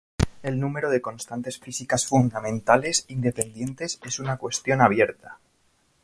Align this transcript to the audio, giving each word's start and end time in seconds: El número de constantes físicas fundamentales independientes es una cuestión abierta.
El 0.41 0.59
número 0.59 0.89
de 0.89 0.99
constantes 0.99 1.59
físicas 1.59 2.07
fundamentales 2.07 3.05
independientes 3.09 3.99
es 4.03 4.17
una 4.19 4.37
cuestión 4.37 4.81
abierta. 4.81 5.37